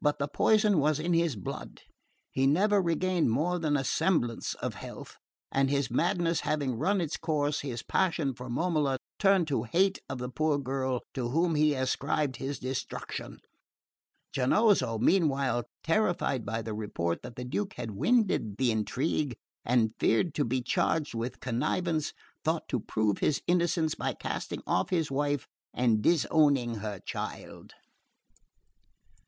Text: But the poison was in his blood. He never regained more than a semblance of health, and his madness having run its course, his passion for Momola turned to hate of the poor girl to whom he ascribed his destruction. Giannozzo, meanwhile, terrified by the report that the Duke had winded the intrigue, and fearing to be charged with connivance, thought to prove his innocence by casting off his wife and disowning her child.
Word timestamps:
But 0.00 0.20
the 0.20 0.28
poison 0.28 0.78
was 0.78 1.00
in 1.00 1.12
his 1.14 1.34
blood. 1.34 1.80
He 2.30 2.46
never 2.46 2.80
regained 2.80 3.32
more 3.32 3.58
than 3.58 3.76
a 3.76 3.82
semblance 3.82 4.54
of 4.54 4.74
health, 4.74 5.16
and 5.50 5.68
his 5.68 5.90
madness 5.90 6.42
having 6.42 6.76
run 6.76 7.00
its 7.00 7.16
course, 7.16 7.58
his 7.62 7.82
passion 7.82 8.34
for 8.36 8.48
Momola 8.48 8.98
turned 9.18 9.48
to 9.48 9.64
hate 9.64 9.98
of 10.08 10.18
the 10.18 10.28
poor 10.28 10.58
girl 10.60 11.00
to 11.14 11.30
whom 11.30 11.56
he 11.56 11.74
ascribed 11.74 12.36
his 12.36 12.60
destruction. 12.60 13.40
Giannozzo, 14.32 15.00
meanwhile, 15.00 15.64
terrified 15.82 16.46
by 16.46 16.62
the 16.62 16.72
report 16.72 17.22
that 17.22 17.34
the 17.34 17.44
Duke 17.44 17.72
had 17.72 17.90
winded 17.90 18.58
the 18.58 18.70
intrigue, 18.70 19.34
and 19.64 19.92
fearing 19.98 20.30
to 20.34 20.44
be 20.44 20.62
charged 20.62 21.14
with 21.16 21.40
connivance, 21.40 22.12
thought 22.44 22.68
to 22.68 22.78
prove 22.78 23.18
his 23.18 23.42
innocence 23.48 23.96
by 23.96 24.12
casting 24.14 24.62
off 24.68 24.90
his 24.90 25.10
wife 25.10 25.48
and 25.74 26.00
disowning 26.00 26.76
her 26.76 27.00
child. 27.04 27.72